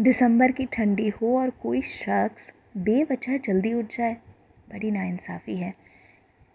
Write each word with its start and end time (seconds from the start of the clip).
दिसंबर 0.00 0.50
की 0.50 0.66
ठंडी 0.66 1.08
हो 1.08 1.38
और 1.38 1.50
कोई 1.50 1.82
शख्स 1.82 2.52
बेवजह 2.76 3.36
जल्दी 3.36 3.74
उठ 3.74 3.84
जाए। 3.84 4.14
बड़ी 4.70 4.90
नाइंसाफ़ी 4.90 5.56
है। 5.56 5.74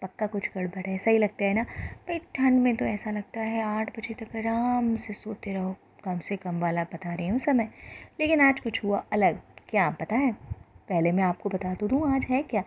पक्का 0.02 0.26
कुछ 0.26 0.48
गड़बड़ 0.48 0.82
है। 0.86 0.94
ऐसा 0.94 1.10
ही 1.10 1.18
लगता 1.18 1.44
है 1.44 1.54
ना? 1.54 1.62
भाई, 2.08 2.18
ठंड 2.18 2.60
में 2.60 2.76
तो 2.76 2.84
ऐसा 2.84 3.10
लगता 3.10 3.40
है 3.40 3.62
आठ 3.62 3.98
बजे 3.98 4.14
तक 4.14 4.36
आराम 4.36 4.96
से 4.96 5.12
सोते 5.12 5.52
रहो। 5.52 5.76
कम 6.04 6.18
से 6.18 6.36
कम 6.36 6.60
वाला 6.60 6.84
बता 6.84 7.14
रही 7.14 7.28
हूँ 7.28 7.38
समय। 7.38 7.68
लेकिन 8.20 8.40
आज 8.40 8.60
कुछ 8.60 8.84
हुआ 8.84 9.04
अलग। 9.12 9.40
क्या 9.68 9.90
पता 9.90 10.16
है 10.16 10.32
पहले 10.88 11.12
मैं 11.12 11.24
आपको 11.24 11.48
बता 11.48 11.74
तो 11.74 11.88
दूँ, 11.88 12.14
आज 12.14 12.24
है 12.24 12.42
क्या? 12.42 12.60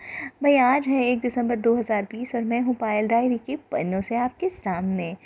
भाई, 0.43 0.57
आज 0.57 0.88
है 0.88 1.05
एक 1.05 1.20
दिसंबर 1.20 1.55
2020 1.55 2.36
और 2.36 2.41
मैं 2.41 2.61
हूँ 2.61 2.75
पायल 2.75 3.07
डायरी 3.07 3.38
के 3.38 3.55
पन्नों 3.55 4.02
से 4.02 4.16
आपके 4.16 4.50
सामने। 4.50 5.18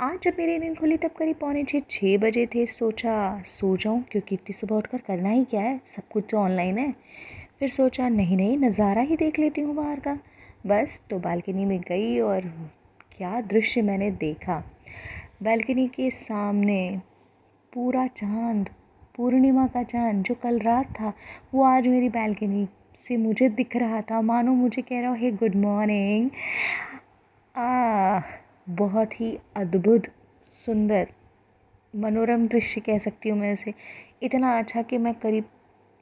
आज 0.00 0.18
जब 0.22 0.32
मेरी 0.38 0.58
नींद 0.58 0.78
खुली 0.78 0.96
तब 0.96 1.10
करीब 1.10 1.36
पौने 1.36 1.64
छः 1.64 1.80
छः 1.90 2.18
बजे 2.18 2.46
थे। 2.46 2.66
सोचा, 2.66 3.38
सो 3.46 3.76
जाऊँ, 3.76 4.02
क्योंकि 4.02 4.34
इतनी 4.34 4.52
सुबह 4.52 4.76
उठकर 4.76 4.98
करना 4.98 5.28
ही 5.28 5.44
क्या 5.44 5.60
है? 5.60 5.80
सब 5.86 6.02
कुछ 6.12 6.24
तो 6.30 6.38
ऑनलाइन 6.38 6.78
है। 6.78 6.94
फिर 7.60 7.68
सोचा, 7.68 8.08
नहीं 8.08 8.36
नहीं, 8.36 8.58
नज़ारा 8.58 9.02
ही 9.02 9.16
देख 9.16 9.38
लेती 9.38 9.60
हूँ 9.60 9.74
बाहर 9.74 10.00
का। 10.00 10.18
बस 10.66 11.00
तो 11.10 11.18
बालकनी 11.18 11.64
में 11.64 11.80
गई 11.80 12.18
और 12.20 12.40
क्या 13.18 13.40
दृश्य 13.40 13.82
मैंने 13.82 14.10
देखा। 14.10 14.62
बालकनी 15.42 15.88
के 15.88 16.10
सामने 16.10 17.00
पूरा 17.72 18.06
चाँद, 18.06 18.68
पूर्णिमा 19.16 19.66
का 19.66 19.82
चाँद, 19.82 20.22
जो 20.22 20.34
कल 20.34 20.58
रात 20.58 20.90
था, 20.90 21.12
वो 21.54 21.64
आज 21.64 21.86
मेरी 21.86 22.08
बालकनी 22.08 22.68
से 22.96 23.16
मुझे 23.16 23.48
दिख 23.48 23.76
रहा 23.76 24.00
था। 24.00 24.20
मानो 24.20 24.54
मुझे 24.54 24.82
कह 24.82 25.00
रहा 25.00 25.10
हो, 25.10 25.16
हे 25.16 25.30
गुड 25.30 25.54
मॉर्निंग 25.56 26.30
आ 27.54 28.20
बहुत 28.68 29.20
ही 29.20 29.38
अद्भुत, 29.56 30.02
सुंदर, 30.66 31.06
मनोरम 31.94 32.46
दृश्य 32.48 32.80
कह 32.80 32.98
सकती 32.98 33.28
हूँ 33.28 33.38
मैं 33.38 33.52
इसे। 33.52 33.74
इतना 34.22 34.58
अच्छा 34.58 34.82
कि 34.82 34.98
मैं 34.98 35.14
करीब 35.14 35.44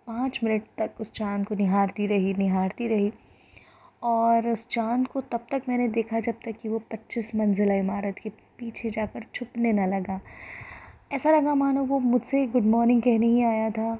पाँच 0.07 0.41
मिनट 0.45 0.63
तक 0.79 0.91
उस 1.01 1.13
चाँद 1.13 1.47
को 1.47 1.55
निहारती 1.55 2.07
रही 2.07 2.35
निहारती 2.35 2.89
रही 2.89 3.13
और 4.03 4.49
उस 4.49 4.69
चाँद 4.69 5.07
को 5.07 5.21
तब 5.21 5.47
तक 5.51 5.63
मैंने 5.69 5.89
देखा 5.89 6.21
जब 6.21 6.35
तक 6.45 6.53
कि 6.63 6.69
वो 6.69 6.79
पच्चीस 6.79 7.35
मंजिला 7.35 7.75
इमारत 7.75 8.19
के 8.19 8.31
पीछे 8.31 8.91
जाकर 8.91 9.25
छुपने 9.35 9.73
न 9.73 9.89
लगा। 9.95 10.21
ऐसा 11.13 11.37
लगा 11.37 11.55
मानो 11.55 11.85
वो 11.85 11.99
मुझसे 11.99 12.47
गुड 12.47 12.65
मॉर्निंग 12.65 13.03
कहने 13.03 13.27
ही 13.27 13.43
आया 13.43 13.71
था। 13.71 13.95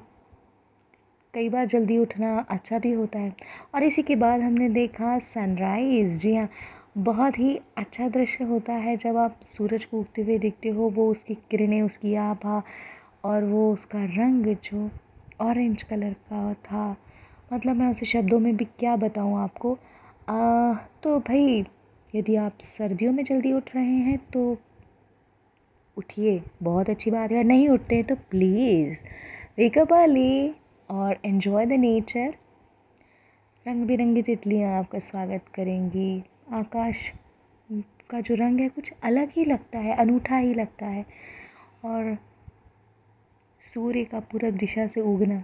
कई 1.33 1.49
बार 1.49 1.65
जल्दी 1.65 1.97
उठना 1.97 2.45
अच्छा 2.49 2.79
भी 2.79 2.91
होता 2.91 3.19
है। 3.19 3.35
और 3.75 3.83
इसी 3.83 4.03
के 4.03 4.15
बाद 4.15 4.41
हमने 4.41 4.69
देखा 4.69 5.19
सनराइज़। 5.19 6.19
जी 6.19 6.35
हाँ 6.35 6.49
बहुत 6.95 7.37
ही 7.39 7.55
अच्छा 7.77 8.07
दृश्य 8.09 8.43
होता 8.43 8.73
है 8.73 8.95
जब 8.97 9.17
आप 9.17 9.39
सूरज 9.45 9.85
को 9.85 9.99
उगते 9.99 10.21
हुए 10.21 10.37
देखते 10.39 10.69
हो, 10.69 10.89
वो 10.89 11.09
उसकी 11.11 11.35
किरणें, 11.51 11.81
उसकी 11.81 12.13
आभा 12.15 12.61
और 13.23 13.43
वो 13.43 13.71
उसका 13.73 14.03
रंग 14.05 14.55
जो 14.63 14.89
ऑरेंज 15.41 15.83
कलर 15.83 16.13
का 16.13 16.53
था। 16.53 16.95
मतलब 17.53 17.75
मैं 17.75 17.89
उसे 17.91 18.05
शब्दों 18.05 18.39
में 18.39 18.55
भी 18.57 18.65
क्या 18.79 18.95
बताऊँ 18.95 19.37
आपको? 19.39 19.77
तो 21.03 21.19
भाई, 21.19 21.65
यदि 22.15 22.35
आप 22.35 22.59
सर्दियों 22.61 23.13
में 23.13 23.23
जल्दी 23.23 23.53
उठ 23.53 23.75
रहे 23.75 23.85
हैं 23.85 24.17
तो 24.33 24.57
उठिए। 25.97 26.41
बहुत 26.63 26.89
अच्छी 26.89 27.11
बात 27.11 27.31
है। 27.31 27.37
और 27.37 27.43
नहीं 27.43 27.67
उठते 27.69 27.95
हैं 27.95 28.05
तो 28.05 28.15
प्लीज़ 28.31 29.03
वेकअप 29.57 29.93
अर्ली 29.93 30.53
और 30.89 31.17
एन्जॉय 31.25 31.65
द 31.65 31.71
नेचर 31.71 32.33
रंग 33.67 33.85
बिरंगी 33.85 34.21
तितलियाँ 34.21 34.79
आपका 34.79 34.99
स्वागत 34.99 35.45
करेंगी। 35.55 36.23
आकाश 36.53 36.95
का 38.09 38.21
जो 38.21 38.35
रंग 38.35 38.59
है, 38.59 38.69
कुछ 38.69 38.93
अलग 39.03 39.29
ही 39.29 39.45
लगता 39.45 39.79
है, 39.79 39.95
अनूठा 39.95 40.37
ही 40.37 40.53
लगता 40.53 40.85
है। 40.85 41.05
और 41.85 42.17
सूर्य 43.61 44.03
का 44.03 44.19
पूरब 44.19 44.53
दिशा 44.53 44.87
से 44.87 45.01
उगना 45.01 45.43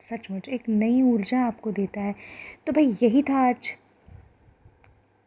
सचमुच 0.00 0.48
एक 0.48 0.68
नई 0.68 1.02
ऊर्जा 1.02 1.40
आपको 1.40 1.72
देता 1.72 2.00
है। 2.00 2.14
तो 2.66 2.72
भाई, 2.72 2.96
यही 3.02 3.22
था 3.22 3.48
आज 3.48 3.70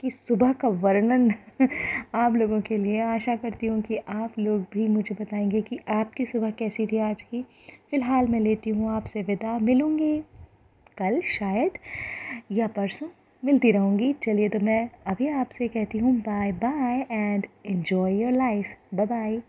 कि 0.02 0.10
सुबह 0.10 0.54
का 0.54 0.68
वर्णन 0.68 1.34
आप 2.16 2.34
लोगों 2.34 2.62
के 2.62 2.78
लिए। 2.78 3.02
आशा 3.02 3.36
करती 3.36 3.68
हूँ 3.68 3.82
कि 3.82 3.98
आप 3.98 4.40
लोग 4.40 4.66
भी 4.74 4.88
मुझे 4.88 5.16
बताएँगे 5.16 5.62
कि 5.62 5.80
आपकी 5.90 6.26
सुबह 6.26 6.52
कैसी 6.52 6.88
थी 6.88 6.98
आज 6.98 7.22
की। 7.22 7.44
फ़िलहाल 7.92 8.28
मैं 8.28 8.40
लेती 8.40 8.70
हूँ 8.70 8.92
आपसे 8.92 9.22
विदा। 9.22 9.60
मिलूँगी। 9.60 10.24
कल 10.98 11.22
शायद 11.26 11.78
या 12.52 12.68
परसों 12.68 13.08
मिलती 13.44 13.72
रहूँगी। 13.72 14.14
चलिए 14.24 14.50
तो 14.50 14.60
मैं 14.60 14.90
अभी 15.08 15.28
आपसे 15.30 15.68
कहती 15.68 15.98
हूँ 15.98 16.16
bye 16.22 16.52
bye 16.52 17.06
and 17.12 17.48
enjoy 17.66 18.22
your 18.22 18.32
life 18.32 18.66
bye 18.94 19.06
bye 19.06 19.42